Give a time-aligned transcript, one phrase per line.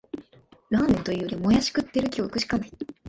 [0.71, 2.71] ラーメンというより、もやし食ってる記憶しかない